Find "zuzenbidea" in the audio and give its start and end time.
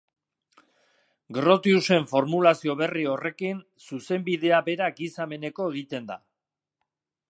3.91-4.63